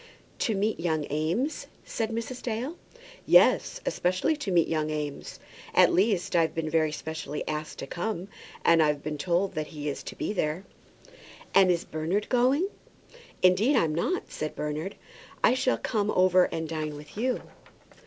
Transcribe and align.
"To 0.39 0.55
meet 0.55 0.79
young 0.79 1.05
Eames?" 1.11 1.67
said 1.85 2.09
Mrs. 2.09 2.41
Dale. 2.41 2.75
"Yes, 3.27 3.79
especially 3.85 4.35
to 4.37 4.51
meet 4.51 4.67
young 4.67 4.89
Eames. 4.89 5.39
At 5.75 5.93
least, 5.93 6.35
I've 6.35 6.55
been 6.55 6.71
very 6.71 6.91
specially 6.91 7.47
asked 7.47 7.77
to 7.77 7.85
come, 7.85 8.27
and 8.65 8.81
I've 8.81 9.03
been 9.03 9.19
told 9.19 9.53
that 9.53 9.67
he 9.67 9.87
is 9.89 10.01
to 10.05 10.15
be 10.15 10.33
there." 10.33 10.63
"And 11.53 11.69
is 11.69 11.85
Bernard 11.85 12.29
going?" 12.29 12.67
"Indeed 13.43 13.75
I'm 13.75 13.93
not," 13.93 14.31
said 14.31 14.55
Bernard. 14.55 14.95
"I 15.43 15.53
shall 15.53 15.77
come 15.77 16.09
over 16.09 16.45
and 16.45 16.67
dine 16.67 16.95
with 16.95 17.15
you." 17.15 17.43